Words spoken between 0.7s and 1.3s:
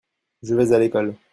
à l'école.